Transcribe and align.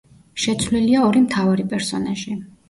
შეცვლილია 0.45 1.03
ორი 1.09 1.21
მთავარი 1.27 1.67
პერსონაჟი. 1.75 2.35